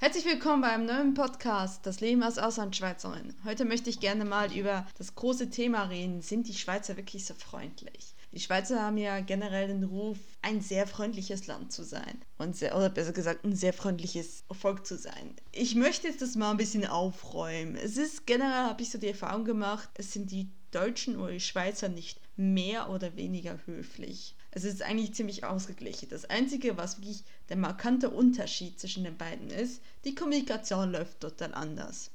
[0.00, 3.34] Herzlich willkommen beim neuen Podcast Das Leben als Auslandschweizerin.
[3.42, 6.22] Heute möchte ich gerne mal über das große Thema reden.
[6.22, 8.14] Sind die Schweizer wirklich so freundlich?
[8.30, 12.22] Die Schweizer haben ja generell den Ruf, ein sehr freundliches Land zu sein.
[12.38, 15.34] Und sehr, oder besser gesagt, ein sehr freundliches Volk zu sein.
[15.50, 17.74] Ich möchte jetzt das mal ein bisschen aufräumen.
[17.74, 21.40] Es ist generell, habe ich so die Erfahrung gemacht, es sind die Deutschen oder die
[21.40, 24.36] Schweizer nicht mehr oder weniger höflich.
[24.50, 26.08] Es ist eigentlich ziemlich ausgeglichen.
[26.08, 31.54] Das Einzige, was wirklich der markante Unterschied zwischen den beiden ist, die Kommunikation läuft total
[31.54, 32.10] anders.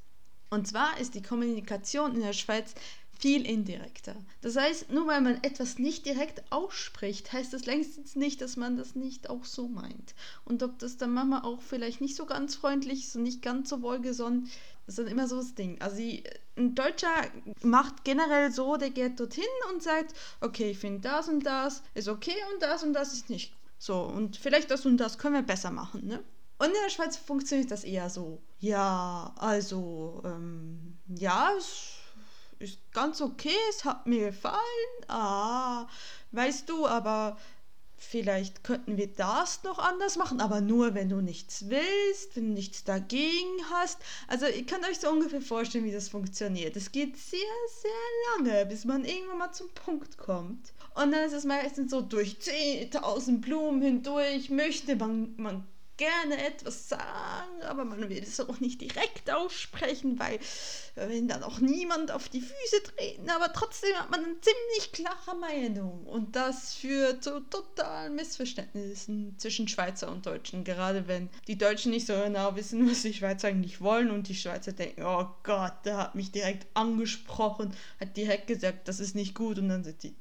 [0.49, 2.73] Und zwar ist die Kommunikation in der Schweiz
[3.19, 4.15] viel indirekter.
[4.41, 8.77] Das heißt, nur weil man etwas nicht direkt ausspricht, heißt das längstens nicht, dass man
[8.77, 10.13] das nicht auch so meint.
[10.45, 13.69] Und ob das dann manchmal auch vielleicht nicht so ganz freundlich ist und nicht ganz
[13.69, 14.49] so wohlgesonnen,
[14.87, 15.79] ist dann immer so das Ding.
[15.81, 16.23] Also die,
[16.57, 17.13] ein Deutscher
[17.61, 22.07] macht generell so, der geht dorthin und sagt, okay, ich finde das und das ist
[22.07, 23.53] okay und das und das ist nicht.
[23.77, 26.23] So, und vielleicht das und das können wir besser machen, ne?
[26.59, 28.41] Und in der Schweiz funktioniert das eher so.
[28.59, 31.92] Ja, also, ähm, ja, es
[32.63, 34.59] ist ganz okay, es hat mir gefallen.
[35.07, 35.87] Ah,
[36.31, 37.37] weißt du, aber
[37.97, 42.53] vielleicht könnten wir das noch anders machen, aber nur, wenn du nichts willst, wenn du
[42.53, 43.99] nichts dagegen hast.
[44.27, 46.75] Also ihr könnt euch so ungefähr vorstellen, wie das funktioniert.
[46.75, 47.39] Es geht sehr,
[47.81, 50.73] sehr lange, bis man irgendwann mal zum Punkt kommt.
[50.95, 55.65] Und dann ist es meistens so durch 10.000 Blumen hindurch, möchte man, man
[55.97, 60.35] gerne etwas sagen, aber man will es auch nicht direkt aussprechen, weil
[60.95, 64.91] äh, wenn dann auch niemand auf die Füße treten, aber trotzdem hat man eine ziemlich
[64.91, 71.57] klare Meinung und das führt zu totalen Missverständnissen zwischen Schweizer und Deutschen, gerade wenn die
[71.57, 75.27] Deutschen nicht so genau wissen, was die Schweizer eigentlich wollen und die Schweizer denken, oh
[75.43, 79.83] Gott, der hat mich direkt angesprochen, hat direkt gesagt, das ist nicht gut und dann
[79.83, 80.15] sind die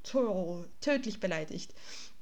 [0.80, 1.72] tödlich beleidigt.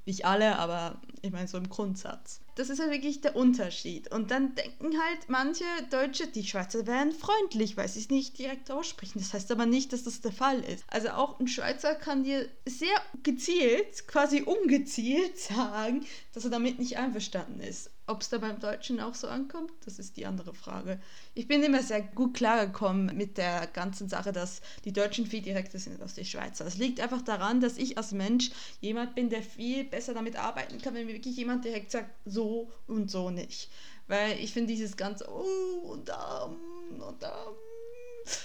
[0.07, 2.41] Nicht alle, aber ich meine so im Grundsatz.
[2.57, 4.13] Das ist halt wirklich der Unterschied.
[4.13, 8.71] Und dann denken halt manche Deutsche, die Schweizer wären freundlich, weil sie es nicht direkt
[8.71, 9.19] aussprechen.
[9.19, 10.85] Das heißt aber nicht, dass das der Fall ist.
[10.89, 12.89] Also auch ein Schweizer kann dir sehr
[13.23, 17.91] gezielt, quasi ungezielt sagen, dass er damit nicht einverstanden ist.
[18.11, 20.99] Ob es da beim Deutschen auch so ankommt, das ist die andere Frage.
[21.35, 25.79] Ich bin immer sehr gut klargekommen mit der ganzen Sache, dass die Deutschen viel direkter
[25.79, 26.67] sind als die Schweizer.
[26.67, 28.51] Es liegt einfach daran, dass ich als Mensch
[28.81, 32.40] jemand bin, der viel besser damit arbeiten kann, wenn mir wirklich jemand direkt sagt, so
[32.87, 33.71] und so nicht.
[34.09, 37.47] Weil ich finde dieses ganze, oh, und da, und da,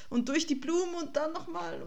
[0.10, 1.82] und durch die Blumen und dann nochmal,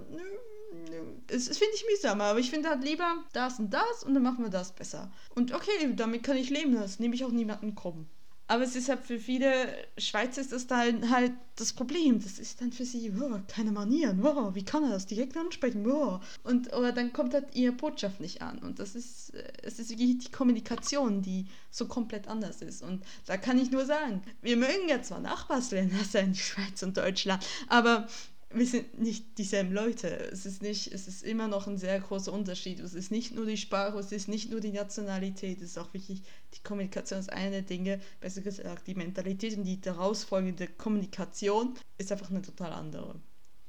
[1.27, 4.23] das, das finde ich mühsam, aber ich finde halt lieber das und das und dann
[4.23, 5.11] machen wir das besser.
[5.35, 8.09] Und okay, damit kann ich leben, das nehme ich auch niemanden kommen.
[8.51, 9.53] Aber es ist halt für viele
[9.99, 12.21] Schweizer ist das dann halt das Problem.
[12.23, 15.87] Das ist dann für sie, oh, keine Manieren, oh, wie kann er das direkt ansprechen?
[15.87, 16.19] Oh.
[16.45, 18.59] Und oder dann kommt halt ihre Botschaft nicht an.
[18.61, 22.83] Und das ist, es ist wirklich die Kommunikation, die so komplett anders ist.
[22.83, 26.97] Und da kann ich nur sagen, wir mögen ja zwar Nachbarsländer sein, die Schweiz und
[26.97, 28.09] Deutschland, aber
[28.51, 30.09] wir sind nicht dieselben Leute.
[30.09, 32.81] Es ist nicht, es ist immer noch ein sehr großer Unterschied.
[32.81, 35.93] Es ist nicht nur die Sprache, es ist nicht nur die Nationalität, es ist auch
[35.93, 36.23] wirklich
[36.55, 41.75] die Kommunikation ist eine der Dinge, besser gesagt die Mentalität und die daraus folgende Kommunikation
[41.99, 43.17] ist einfach eine total andere.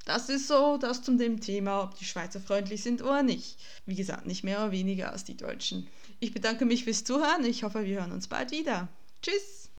[0.06, 3.60] Das ist so, das zum dem Thema, ob die Schweizer freundlich sind oder nicht.
[3.86, 5.88] Wie gesagt, nicht mehr oder weniger als die Deutschen.
[6.20, 7.46] Ich bedanke mich fürs Zuhören.
[7.46, 8.88] Ich hoffe, wir hören uns bald wieder.
[9.22, 9.69] Tschüss!